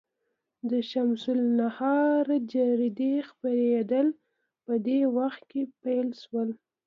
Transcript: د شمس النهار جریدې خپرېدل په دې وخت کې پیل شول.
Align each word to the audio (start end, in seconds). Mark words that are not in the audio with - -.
د 0.69 0.71
شمس 0.91 1.23
النهار 1.37 2.25
جریدې 2.53 3.13
خپرېدل 3.29 4.07
په 4.65 4.73
دې 4.87 4.99
وخت 5.17 5.41
کې 5.51 5.61
پیل 5.83 6.07
شول. 6.21 6.49